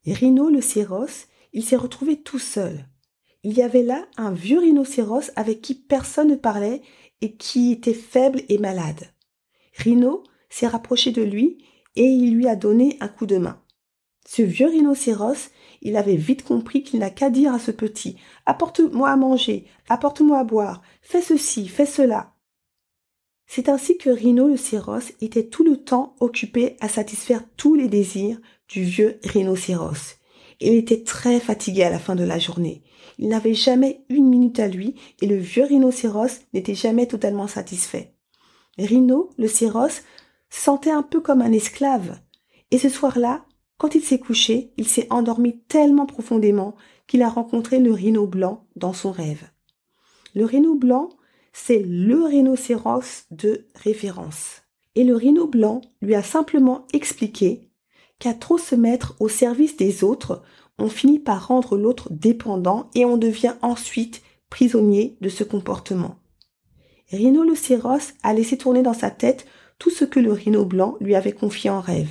Rhino 0.06 0.48
le 0.48 0.60
céros, 0.60 1.26
il 1.52 1.64
s'est 1.64 1.76
retrouvé 1.76 2.20
tout 2.20 2.38
seul. 2.38 2.86
Il 3.42 3.52
y 3.52 3.62
avait 3.62 3.82
là 3.82 4.06
un 4.16 4.32
vieux 4.32 4.58
rhinocéros 4.58 5.30
avec 5.36 5.62
qui 5.62 5.74
personne 5.74 6.28
ne 6.28 6.36
parlait 6.36 6.82
et 7.20 7.36
qui 7.36 7.72
était 7.72 7.94
faible 7.94 8.42
et 8.48 8.58
malade. 8.58 9.12
Rhino 9.76 10.24
s'est 10.50 10.66
rapproché 10.66 11.12
de 11.12 11.22
lui 11.22 11.58
et 11.96 12.04
il 12.04 12.34
lui 12.34 12.48
a 12.48 12.56
donné 12.56 12.96
un 13.00 13.08
coup 13.08 13.26
de 13.26 13.38
main. 13.38 13.62
Ce 14.26 14.42
vieux 14.42 14.68
rhinocéros, 14.68 15.50
il 15.82 15.96
avait 15.96 16.16
vite 16.16 16.44
compris 16.44 16.82
qu'il 16.82 17.00
n'a 17.00 17.10
qu'à 17.10 17.30
dire 17.30 17.54
à 17.54 17.58
ce 17.58 17.70
petit 17.70 18.16
Apporte-moi 18.46 19.10
à 19.10 19.16
manger, 19.16 19.66
apporte-moi 19.88 20.38
à 20.38 20.44
boire, 20.44 20.82
fais 21.02 21.22
ceci, 21.22 21.68
fais 21.68 21.86
cela. 21.86 22.34
C'est 23.46 23.70
ainsi 23.70 23.96
que 23.96 24.10
Rhino 24.10 24.48
le 24.48 24.58
céros 24.58 25.10
était 25.22 25.46
tout 25.46 25.64
le 25.64 25.78
temps 25.78 26.14
occupé 26.20 26.76
à 26.80 26.88
satisfaire 26.88 27.42
tous 27.56 27.74
les 27.74 27.88
désirs 27.88 28.38
du 28.68 28.82
vieux 28.82 29.18
rhinocéros. 29.24 30.16
Il 30.60 30.74
était 30.74 31.02
très 31.02 31.40
fatigué 31.40 31.82
à 31.84 31.90
la 31.90 31.98
fin 31.98 32.14
de 32.14 32.24
la 32.24 32.38
journée. 32.38 32.82
Il 33.18 33.28
n'avait 33.28 33.54
jamais 33.54 34.04
une 34.10 34.28
minute 34.28 34.60
à 34.60 34.68
lui 34.68 34.96
et 35.22 35.26
le 35.26 35.36
vieux 35.36 35.64
rhinocéros 35.64 36.40
n'était 36.52 36.74
jamais 36.74 37.06
totalement 37.06 37.46
satisfait. 37.46 38.12
Rhino, 38.78 39.30
le 39.38 39.48
céros, 39.48 40.02
sentait 40.50 40.90
un 40.90 41.02
peu 41.02 41.20
comme 41.20 41.40
un 41.40 41.52
esclave. 41.52 42.18
Et 42.70 42.78
ce 42.78 42.88
soir-là, 42.88 43.44
quand 43.78 43.94
il 43.94 44.02
s'est 44.02 44.18
couché, 44.18 44.72
il 44.76 44.88
s'est 44.88 45.06
endormi 45.10 45.60
tellement 45.68 46.06
profondément 46.06 46.74
qu'il 47.06 47.22
a 47.22 47.28
rencontré 47.28 47.78
le 47.78 47.92
rhino 47.92 48.26
blanc 48.26 48.66
dans 48.76 48.92
son 48.92 49.12
rêve. 49.12 49.44
Le 50.34 50.44
rhino 50.44 50.74
blanc, 50.74 51.08
c'est 51.52 51.82
le 51.84 52.22
rhinocéros 52.24 53.24
de 53.30 53.66
référence. 53.74 54.62
Et 54.94 55.04
le 55.04 55.14
rhino 55.14 55.46
blanc 55.46 55.80
lui 56.02 56.14
a 56.14 56.22
simplement 56.22 56.86
expliqué 56.92 57.70
qu'à 58.18 58.34
trop 58.34 58.58
se 58.58 58.74
mettre 58.74 59.14
au 59.20 59.28
service 59.28 59.76
des 59.76 60.02
autres, 60.02 60.42
on 60.78 60.88
finit 60.88 61.20
par 61.20 61.48
rendre 61.48 61.76
l'autre 61.76 62.08
dépendant 62.10 62.90
et 62.94 63.04
on 63.04 63.16
devient 63.16 63.54
ensuite 63.62 64.22
prisonnier 64.50 65.16
de 65.20 65.28
ce 65.28 65.44
comportement. 65.44 66.16
Rhino 67.10 67.42
le 67.42 67.54
Céros 67.54 68.12
a 68.22 68.34
laissé 68.34 68.58
tourner 68.58 68.82
dans 68.82 68.94
sa 68.94 69.10
tête 69.10 69.46
tout 69.78 69.90
ce 69.90 70.04
que 70.04 70.20
le 70.20 70.32
rhino 70.32 70.64
blanc 70.64 70.96
lui 71.00 71.14
avait 71.14 71.32
confié 71.32 71.70
en 71.70 71.80
rêve. 71.80 72.10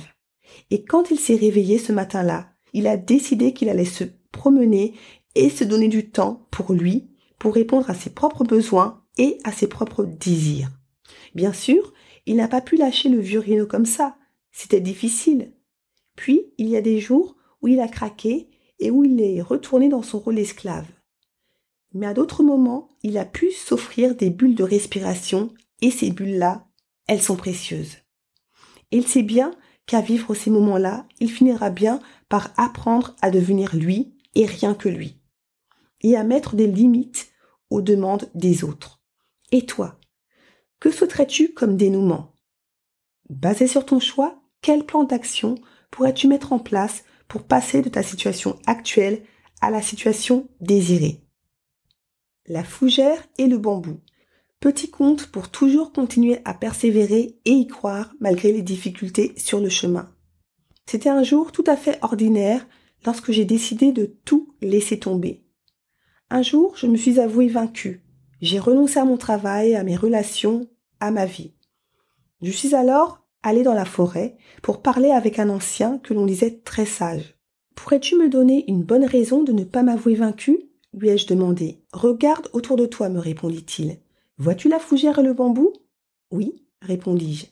Et 0.70 0.84
quand 0.84 1.10
il 1.10 1.18
s'est 1.18 1.36
réveillé 1.36 1.78
ce 1.78 1.92
matin-là, 1.92 2.50
il 2.72 2.86
a 2.86 2.96
décidé 2.96 3.52
qu'il 3.52 3.68
allait 3.68 3.84
se 3.84 4.04
promener 4.32 4.94
et 5.34 5.50
se 5.50 5.64
donner 5.64 5.88
du 5.88 6.10
temps 6.10 6.46
pour 6.50 6.72
lui, 6.72 7.08
pour 7.38 7.54
répondre 7.54 7.88
à 7.90 7.94
ses 7.94 8.10
propres 8.10 8.44
besoins 8.44 9.02
et 9.16 9.38
à 9.44 9.52
ses 9.52 9.66
propres 9.66 10.04
désirs. 10.04 10.70
Bien 11.34 11.52
sûr, 11.52 11.92
il 12.26 12.36
n'a 12.36 12.48
pas 12.48 12.60
pu 12.60 12.76
lâcher 12.76 13.08
le 13.08 13.20
vieux 13.20 13.40
rhino 13.40 13.66
comme 13.66 13.86
ça. 13.86 14.16
C'était 14.50 14.80
difficile. 14.80 15.52
Puis, 16.16 16.52
il 16.58 16.68
y 16.68 16.76
a 16.76 16.82
des 16.82 17.00
jours 17.00 17.36
où 17.62 17.68
il 17.68 17.80
a 17.80 17.88
craqué 17.88 18.48
et 18.80 18.90
où 18.90 19.04
il 19.04 19.20
est 19.20 19.40
retourné 19.40 19.88
dans 19.88 20.02
son 20.02 20.18
rôle 20.18 20.36
d'esclave. 20.36 20.86
Mais 21.94 22.06
à 22.06 22.14
d'autres 22.14 22.42
moments, 22.42 22.88
il 23.02 23.16
a 23.18 23.24
pu 23.24 23.50
s'offrir 23.50 24.14
des 24.14 24.30
bulles 24.30 24.54
de 24.54 24.64
respiration 24.64 25.52
et 25.80 25.90
ces 25.90 26.10
bulles-là, 26.10 26.66
elles 27.06 27.22
sont 27.22 27.36
précieuses. 27.36 27.96
Il 28.90 29.06
sait 29.06 29.22
bien 29.22 29.52
qu'à 29.88 30.02
vivre 30.02 30.34
ces 30.34 30.50
moments-là, 30.50 31.08
il 31.18 31.32
finira 31.32 31.70
bien 31.70 31.98
par 32.28 32.52
apprendre 32.56 33.16
à 33.22 33.30
devenir 33.30 33.74
lui 33.74 34.14
et 34.34 34.44
rien 34.44 34.74
que 34.74 34.88
lui, 34.88 35.18
et 36.02 36.14
à 36.14 36.22
mettre 36.22 36.54
des 36.54 36.68
limites 36.68 37.32
aux 37.70 37.80
demandes 37.80 38.30
des 38.34 38.62
autres. 38.62 39.00
Et 39.50 39.64
toi, 39.64 39.98
que 40.78 40.90
souhaiterais-tu 40.90 41.54
comme 41.54 41.76
dénouement? 41.76 42.34
Basé 43.30 43.66
sur 43.66 43.86
ton 43.86 43.98
choix, 43.98 44.40
quel 44.60 44.84
plan 44.84 45.04
d'action 45.04 45.56
pourrais-tu 45.90 46.28
mettre 46.28 46.52
en 46.52 46.58
place 46.58 47.02
pour 47.26 47.44
passer 47.44 47.80
de 47.80 47.88
ta 47.88 48.02
situation 48.02 48.58
actuelle 48.66 49.22
à 49.62 49.70
la 49.70 49.80
situation 49.80 50.48
désirée? 50.60 51.24
La 52.46 52.62
fougère 52.62 53.26
et 53.38 53.46
le 53.46 53.56
bambou. 53.56 54.00
Petit 54.60 54.90
conte 54.90 55.26
pour 55.26 55.50
toujours 55.50 55.92
continuer 55.92 56.40
à 56.44 56.52
persévérer 56.52 57.38
et 57.44 57.50
y 57.50 57.66
croire 57.66 58.12
malgré 58.18 58.52
les 58.52 58.62
difficultés 58.62 59.32
sur 59.36 59.60
le 59.60 59.68
chemin. 59.68 60.10
C'était 60.86 61.08
un 61.08 61.22
jour 61.22 61.52
tout 61.52 61.64
à 61.66 61.76
fait 61.76 61.98
ordinaire 62.02 62.66
lorsque 63.06 63.30
j'ai 63.30 63.44
décidé 63.44 63.92
de 63.92 64.06
tout 64.24 64.54
laisser 64.60 64.98
tomber. 64.98 65.44
Un 66.30 66.42
jour, 66.42 66.74
je 66.76 66.86
me 66.86 66.96
suis 66.96 67.20
avouée 67.20 67.48
vaincue. 67.48 68.02
J'ai 68.40 68.58
renoncé 68.58 68.98
à 68.98 69.04
mon 69.04 69.16
travail, 69.16 69.76
à 69.76 69.84
mes 69.84 69.96
relations, 69.96 70.68
à 71.00 71.10
ma 71.10 71.24
vie. 71.24 71.52
Je 72.42 72.50
suis 72.50 72.74
alors 72.74 73.24
allée 73.42 73.62
dans 73.62 73.74
la 73.74 73.84
forêt 73.84 74.36
pour 74.62 74.82
parler 74.82 75.10
avec 75.10 75.38
un 75.38 75.50
ancien 75.50 75.98
que 75.98 76.14
l'on 76.14 76.26
disait 76.26 76.60
très 76.64 76.86
sage. 76.86 77.36
Pourrais-tu 77.76 78.16
me 78.16 78.28
donner 78.28 78.64
une 78.68 78.82
bonne 78.82 79.04
raison 79.04 79.44
de 79.44 79.52
ne 79.52 79.64
pas 79.64 79.82
m'avouer 79.82 80.14
vaincue 80.14 80.68
lui 80.94 81.10
ai-je 81.10 81.26
demandé. 81.26 81.82
Regarde 81.92 82.48
autour 82.52 82.76
de 82.76 82.86
toi, 82.86 83.08
me 83.08 83.18
répondit-il. 83.18 83.98
Vois-tu 84.38 84.68
la 84.68 84.78
fougère 84.78 85.18
et 85.18 85.24
le 85.24 85.34
bambou? 85.34 85.72
Oui, 86.30 86.64
répondis-je. 86.80 87.46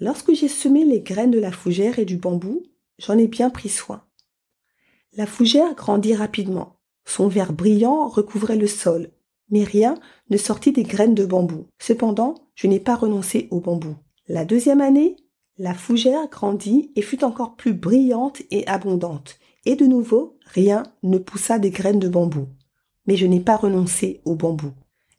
Lorsque 0.00 0.32
j'ai 0.32 0.48
semé 0.48 0.86
les 0.86 1.00
graines 1.00 1.30
de 1.30 1.38
la 1.38 1.52
fougère 1.52 1.98
et 1.98 2.06
du 2.06 2.16
bambou, 2.16 2.62
j'en 2.98 3.18
ai 3.18 3.26
bien 3.26 3.50
pris 3.50 3.68
soin. 3.68 4.04
La 5.12 5.26
fougère 5.26 5.74
grandit 5.74 6.14
rapidement. 6.14 6.80
Son 7.04 7.28
vert 7.28 7.52
brillant 7.52 8.08
recouvrait 8.08 8.56
le 8.56 8.66
sol, 8.66 9.10
mais 9.50 9.64
rien 9.64 9.98
ne 10.30 10.38
sortit 10.38 10.72
des 10.72 10.82
graines 10.82 11.14
de 11.14 11.26
bambou. 11.26 11.66
Cependant, 11.78 12.34
je 12.54 12.68
n'ai 12.68 12.80
pas 12.80 12.96
renoncé 12.96 13.48
au 13.50 13.60
bambou. 13.60 13.94
La 14.28 14.46
deuxième 14.46 14.80
année, 14.80 15.16
la 15.58 15.74
fougère 15.74 16.28
grandit 16.28 16.90
et 16.96 17.02
fut 17.02 17.22
encore 17.22 17.56
plus 17.56 17.74
brillante 17.74 18.40
et 18.50 18.66
abondante, 18.66 19.38
et 19.66 19.76
de 19.76 19.84
nouveau, 19.84 20.38
rien 20.46 20.84
ne 21.02 21.18
poussa 21.18 21.58
des 21.58 21.70
graines 21.70 21.98
de 21.98 22.08
bambou. 22.08 22.46
Mais 23.06 23.16
je 23.16 23.26
n'ai 23.26 23.40
pas 23.40 23.56
renoncé 23.56 24.22
au 24.24 24.36
bambou. 24.36 24.72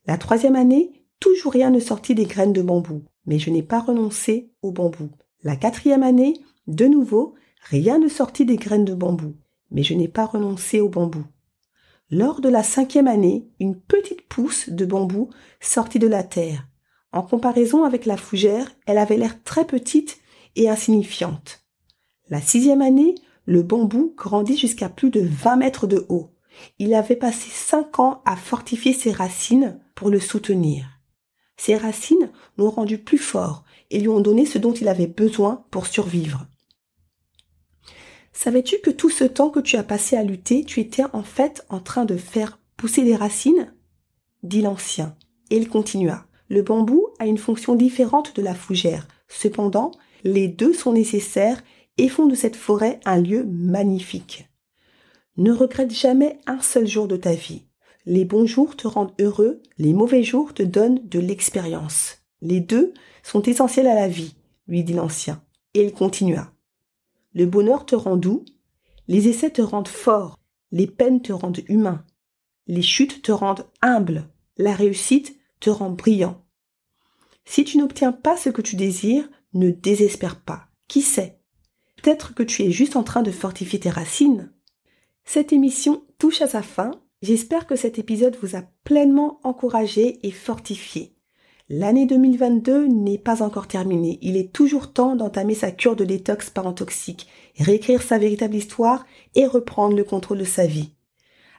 La 0.10 0.18
troisième 0.18 0.56
année, 0.56 1.06
toujours 1.20 1.54
rien 1.54 1.70
ne 1.70 1.80
sortit 1.80 2.16
des 2.16 2.26
graines 2.26 2.52
de 2.52 2.64
bambou, 2.64 3.04
mais 3.28 3.38
je 3.38 3.52
n'ai 3.52 3.62
pas 3.62 3.80
renoncé 3.80 4.50
au 4.64 4.72
bambou. 4.72 5.12
La 5.44 5.56
quatrième 5.56 6.02
année, 6.02 6.34
de 6.66 6.86
nouveau, 6.86 7.36
rien 7.62 8.00
ne 8.00 8.08
sortit 8.08 8.44
des 8.44 8.56
graines 8.56 8.86
de 8.86 8.96
bambou, 8.96 9.36
mais 9.70 9.84
je 9.84 9.94
n'ai 9.94 10.08
pas 10.08 10.26
renoncé 10.26 10.82
au 10.82 10.90
bambou. 10.90 11.24
Lors 12.10 12.42
de 12.42 12.50
la 12.50 12.64
cinquième 12.64 13.08
année, 13.08 13.52
une 13.60 13.80
petite 13.80 14.24
pousse 14.28 14.70
de 14.70 14.84
bambou 14.84 15.30
sortit 15.62 16.00
de 16.00 16.08
la 16.08 16.24
terre, 16.24 16.68
en 17.12 17.22
comparaison 17.22 17.84
avec 17.84 18.08
la 18.08 18.18
fougère, 18.18 18.72
elle 18.88 18.98
avait 18.98 19.16
l'air 19.16 19.44
très 19.44 19.66
petite 19.66 20.18
et 20.56 20.72
insignifiante. 20.72 21.68
La 22.30 22.42
sixième 22.42 22.82
année, 22.82 23.14
le 23.46 23.62
bambou 23.62 24.16
grandit 24.18 24.58
jusqu'à 24.58 24.90
plus 24.90 25.12
de 25.12 25.22
20 25.22 25.58
mètres 25.58 25.86
de 25.86 26.08
haut. 26.10 26.32
Il 26.78 26.94
avait 26.94 27.16
passé 27.16 27.50
cinq 27.52 28.00
ans 28.00 28.22
à 28.26 28.36
fortifier 28.36 28.94
ses 28.94 29.12
racines 29.12 29.80
pour 29.96 30.10
le 30.10 30.20
soutenir. 30.20 30.86
Ses 31.58 31.76
racines 31.76 32.32
l'ont 32.58 32.70
rendu 32.70 32.98
plus 32.98 33.18
fort 33.18 33.64
et 33.92 34.00
lui 34.00 34.08
ont 34.08 34.22
donné 34.22 34.46
ce 34.46 34.58
dont 34.58 34.74
il 34.74 34.88
avait 34.88 35.08
besoin 35.08 35.66
pour 35.72 35.88
survivre. 35.88 36.48
Savais-tu 38.32 38.80
que 38.80 38.92
tout 38.92 39.10
ce 39.10 39.26
temps 39.26 39.50
que 39.50 39.60
tu 39.60 39.76
as 39.76 39.84
passé 39.84 40.16
à 40.16 40.24
lutter, 40.24 40.64
tu 40.64 40.80
étais 40.80 41.04
en 41.12 41.24
fait 41.24 41.66
en 41.68 41.80
train 41.80 42.06
de 42.06 42.16
faire 42.16 42.60
pousser 42.78 43.04
des 43.04 43.16
racines? 43.16 43.74
Dit 44.44 44.62
l'ancien, 44.62 45.18
et 45.50 45.58
il 45.58 45.68
continua. 45.68 46.26
Le 46.48 46.62
bambou 46.62 47.10
a 47.20 47.28
une 47.28 47.38
fonction 47.38 47.76
différente 47.76 48.36
de 48.36 48.42
la 48.42 48.56
fougère. 48.56 49.08
Cependant, 49.28 49.92
les 50.24 50.48
deux 50.48 50.74
sont 50.74 50.94
nécessaires 50.94 51.62
et 51.98 52.08
font 52.08 52.28
de 52.28 52.36
cette 52.36 52.56
forêt 52.56 53.00
un 53.06 53.22
lieu 53.22 53.46
magnifique. 53.46 54.49
Ne 55.40 55.54
regrette 55.54 55.94
jamais 55.94 56.38
un 56.48 56.62
seul 56.62 56.86
jour 56.86 57.08
de 57.08 57.16
ta 57.16 57.34
vie. 57.34 57.64
Les 58.06 58.26
bons 58.26 58.46
jours 58.46 58.76
te 58.76 58.90
rendent 58.90 59.14
heureux, 59.22 59.62
les 59.78 59.94
mauvais 59.94 60.22
jours 60.22 60.54
te 60.54 60.64
donnent 60.64 61.08
de 61.08 61.18
l'expérience. 61.18 62.18
Les 62.42 62.60
deux 62.60 62.94
sont 63.24 63.42
essentiels 63.44 63.88
à 63.88 63.96
la 63.96 64.10
vie, 64.10 64.36
lui 64.68 64.84
dit 64.84 64.92
l'ancien. 64.92 65.42
Et 65.74 65.86
il 65.86 65.94
continua. 65.94 66.52
Le 67.34 67.46
bonheur 67.46 67.86
te 67.86 67.96
rend 67.96 68.18
doux, 68.18 68.44
les 69.08 69.30
essais 69.30 69.50
te 69.50 69.62
rendent 69.62 69.88
fort, 69.88 70.38
les 70.74 70.88
peines 70.88 71.22
te 71.22 71.32
rendent 71.32 71.64
humain, 71.70 72.04
les 72.68 72.82
chutes 72.82 73.22
te 73.22 73.32
rendent 73.32 73.66
humble, 73.82 74.28
la 74.58 74.76
réussite 74.76 75.40
te 75.62 75.70
rend 75.70 75.90
brillant. 75.90 76.44
Si 77.46 77.64
tu 77.64 77.78
n'obtiens 77.78 78.12
pas 78.12 78.36
ce 78.36 78.50
que 78.50 78.62
tu 78.62 78.76
désires, 78.76 79.30
ne 79.54 79.72
désespère 79.72 80.42
pas. 80.42 80.68
Qui 80.90 81.02
sait? 81.02 81.40
Peut-être 81.96 82.36
que 82.36 82.44
tu 82.44 82.64
es 82.64 82.72
juste 82.72 82.98
en 82.98 83.04
train 83.04 83.22
de 83.22 83.32
fortifier 83.32 83.80
tes 83.80 83.90
racines. 83.90 84.52
Cette 85.26 85.54
émission 85.54 86.04
touche 86.18 86.42
à 86.42 86.48
sa 86.48 86.62
fin. 86.62 86.92
J'espère 87.22 87.68
que 87.68 87.76
cet 87.76 88.00
épisode 88.00 88.38
vous 88.42 88.56
a 88.56 88.64
pleinement 88.84 89.40
encouragé 89.44 90.20
et 90.26 90.32
fortifié. 90.32 91.14
L'année 91.72 92.08
2022 92.08 92.88
n'est 92.88 93.20
pas 93.20 93.44
encore 93.44 93.68
terminée. 93.68 94.18
Il 94.24 94.38
est 94.38 94.52
toujours 94.52 94.92
temps 94.92 95.16
d'entamer 95.16 95.54
sa 95.54 95.72
cure 95.72 95.96
de 95.96 96.04
détox 96.04 96.50
parentoxique, 96.50 97.28
réécrire 97.58 98.02
sa 98.02 98.18
véritable 98.18 98.56
histoire 98.56 99.06
et 99.36 99.46
reprendre 99.46 99.96
le 99.96 100.04
contrôle 100.04 100.40
de 100.40 100.46
sa 100.46 100.66
vie. 100.66 100.94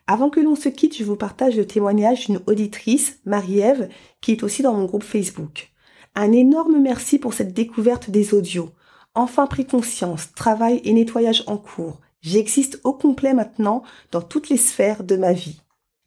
Avant 0.08 0.28
que 0.28 0.40
l'on 0.40 0.56
se 0.56 0.68
quitte, 0.68 0.96
je 0.96 1.04
vous 1.04 1.14
partage 1.14 1.56
le 1.56 1.64
témoignage 1.64 2.26
d'une 2.26 2.40
auditrice, 2.48 3.20
Marie-Ève, 3.24 3.88
qui 4.20 4.32
est 4.32 4.42
aussi 4.42 4.62
dans 4.62 4.74
mon 4.74 4.86
groupe 4.86 5.04
Facebook. 5.04 5.70
Un 6.16 6.32
énorme 6.32 6.80
merci 6.80 7.20
pour 7.20 7.32
cette 7.32 7.54
découverte 7.54 8.10
des 8.10 8.34
audios. 8.34 8.70
Enfin 9.14 9.46
pris 9.46 9.64
conscience, 9.64 10.32
travail 10.34 10.80
et 10.82 10.92
nettoyage 10.92 11.44
en 11.46 11.56
cours. 11.56 12.00
J'existe 12.22 12.80
au 12.84 12.92
complet 12.92 13.32
maintenant 13.32 13.82
dans 14.12 14.20
toutes 14.20 14.50
les 14.50 14.58
sphères 14.58 15.04
de 15.04 15.16
ma 15.16 15.32
vie. 15.32 15.60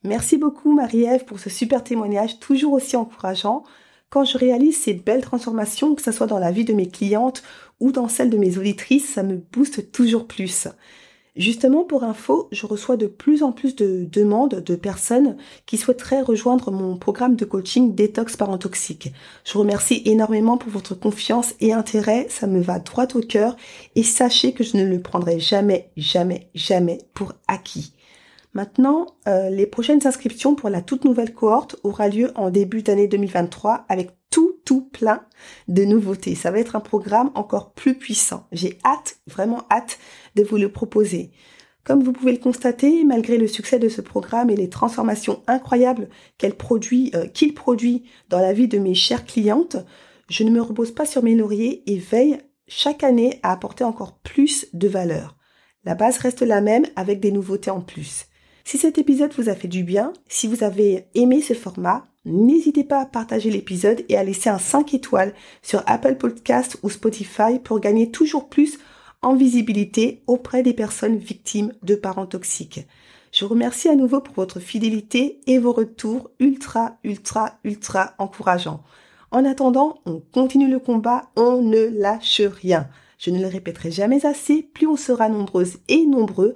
Merci 0.04 0.38
beaucoup 0.38 0.74
Marie-Ève 0.74 1.26
pour 1.26 1.40
ce 1.40 1.50
super 1.50 1.84
témoignage 1.84 2.40
toujours 2.40 2.74
aussi 2.74 2.96
encourageant. 2.96 3.64
Quand 4.10 4.26
je 4.26 4.38
réalise 4.38 4.80
ces 4.80 4.94
belles 4.94 5.24
transformations, 5.24 5.96
que 5.96 6.04
ce 6.04 6.12
soit 6.12 6.28
dans 6.28 6.38
la 6.38 6.52
vie 6.52 6.66
de 6.66 6.74
mes 6.74 6.88
clientes 6.88 7.42
ou 7.80 7.92
dans 7.92 8.08
celle 8.08 8.30
de 8.30 8.38
mes 8.38 8.60
auditrices, 8.60 9.12
ça 9.12 9.24
me 9.24 9.38
booste 9.38 9.92
toujours 9.92 10.28
plus. 10.28 10.68
Justement, 11.36 11.84
pour 11.84 12.04
info, 12.04 12.48
je 12.52 12.68
reçois 12.68 12.96
de 12.96 13.08
plus 13.08 13.42
en 13.42 13.52
plus 13.52 13.76
de 13.76 14.06
demandes 14.06 14.62
de 14.64 14.76
personnes 14.76 15.36
qui 15.66 15.78
souhaiteraient 15.78 16.22
rejoindre 16.22 16.70
mon 16.70 16.96
programme 16.96 17.36
de 17.36 17.44
coaching 17.44 17.96
Détox 17.96 18.38
Parent 18.38 18.60
Toxique. 18.60 19.12
Je 19.44 19.54
vous 19.54 19.62
remercie 19.62 20.04
énormément 20.06 20.58
pour 20.58 20.70
votre 20.70 20.94
confiance 20.94 21.56
et 21.60 21.74
intérêt, 21.74 22.28
ça 22.30 22.46
me 22.46 22.62
va 22.62 22.78
droit 22.78 23.08
au 23.16 23.22
cœur 23.22 23.56
et 23.96 24.04
sachez 24.04 24.54
que 24.54 24.64
je 24.64 24.78
ne 24.78 24.86
le 24.86 25.02
prendrai 25.02 25.40
jamais, 25.40 25.90
jamais, 25.98 26.50
jamais 26.54 27.00
pour 27.16 27.34
acquis. 27.48 27.94
Maintenant, 28.54 29.08
euh, 29.28 29.50
les 29.50 29.66
prochaines 29.66 30.06
inscriptions 30.06 30.54
pour 30.54 30.70
la 30.70 30.82
toute 30.82 31.06
nouvelle 31.06 31.34
cohorte 31.34 31.76
aura 31.84 32.08
lieu 32.08 32.32
en 32.36 32.52
début 32.52 32.84
d'année 32.84 33.08
2023 33.08 33.86
avec 33.90 34.12
tout, 34.30 34.58
tout 34.64 34.82
plein 34.82 35.24
de 35.68 35.84
nouveautés. 35.84 36.36
Ça 36.36 36.52
va 36.52 36.60
être 36.60 36.76
un 36.76 36.80
programme 36.80 37.32
encore 37.34 37.74
plus 37.74 37.96
puissant. 37.96 38.46
J'ai 38.52 38.78
hâte, 38.86 39.18
vraiment 39.28 39.64
hâte 39.72 39.98
de 40.36 40.44
vous 40.44 40.58
le 40.58 40.72
proposer. 40.72 41.32
Comme 41.84 42.04
vous 42.04 42.14
pouvez 42.14 42.32
le 42.32 42.38
constater, 42.38 43.04
malgré 43.04 43.38
le 43.38 43.48
succès 43.48 43.80
de 43.80 43.90
ce 43.90 44.02
programme 44.02 44.50
et 44.52 44.56
les 44.56 44.70
transformations 44.70 45.42
incroyables 45.48 46.08
qu'elle 46.38 46.56
produit, 46.56 47.12
euh, 47.16 47.26
qu'il 47.28 47.56
produit 47.56 48.04
dans 48.30 48.40
la 48.40 48.54
vie 48.54 48.68
de 48.68 48.78
mes 48.78 48.94
chères 48.94 49.26
clientes, 49.26 49.78
je 50.30 50.44
ne 50.44 50.52
me 50.52 50.62
repose 50.62 50.94
pas 50.94 51.06
sur 51.06 51.24
mes 51.24 51.36
lauriers 51.36 51.84
et 51.92 51.98
veille 51.98 52.38
chaque 52.68 53.04
année 53.04 53.40
à 53.42 53.52
apporter 53.52 53.84
encore 53.84 54.20
plus 54.20 54.68
de 54.74 54.88
valeur. 54.88 55.38
La 55.86 55.96
base 55.96 56.20
reste 56.20 56.42
la 56.42 56.62
même 56.62 56.86
avec 56.96 57.20
des 57.20 57.32
nouveautés 57.32 57.72
en 57.72 57.82
plus. 57.82 58.28
Si 58.66 58.78
cet 58.78 58.98
épisode 58.98 59.34
vous 59.38 59.50
a 59.50 59.56
fait 59.56 59.68
du 59.68 59.84
bien, 59.84 60.14
si 60.30 60.48
vous 60.48 60.64
avez 60.64 61.08
aimé 61.16 61.42
ce 61.42 61.54
format, 61.54 62.06
n'hésitez 62.24 62.86
pas 62.86 63.02
à 63.02 63.06
partager 63.06 63.52
l'épisode 63.52 64.06
et 64.08 64.16
à 64.16 64.24
laisser 64.24 64.50
un 64.50 64.58
5 64.58 64.94
étoiles 64.94 65.34
sur 65.62 65.84
Apple 65.86 66.16
Podcast 66.16 66.78
ou 66.82 66.90
Spotify 66.90 67.60
pour 67.62 67.82
gagner 67.82 68.10
toujours 68.10 68.48
plus 68.48 68.80
en 69.22 69.36
visibilité 69.36 70.24
auprès 70.28 70.64
des 70.64 70.74
personnes 70.74 71.18
victimes 71.18 71.74
de 71.84 71.96
parents 71.96 72.26
toxiques. 72.26 72.88
Je 73.34 73.44
vous 73.44 73.52
remercie 73.52 73.90
à 73.90 73.96
nouveau 73.96 74.22
pour 74.22 74.36
votre 74.36 74.62
fidélité 74.62 75.42
et 75.46 75.60
vos 75.60 75.74
retours 75.74 76.32
ultra, 76.40 76.98
ultra, 77.04 77.60
ultra 77.66 78.14
encourageants. 78.18 78.84
En 79.32 79.44
attendant, 79.44 80.00
on 80.06 80.22
continue 80.32 80.70
le 80.70 80.80
combat, 80.80 81.24
on 81.36 81.62
ne 81.62 81.86
lâche 82.00 82.42
rien. 82.42 82.88
Je 83.18 83.32
ne 83.32 83.42
le 83.42 83.48
répéterai 83.48 83.90
jamais 83.90 84.26
assez, 84.26 84.64
plus 84.74 84.86
on 84.86 84.98
sera 84.98 85.30
nombreuses 85.30 85.80
et 85.88 86.06
nombreux 86.06 86.56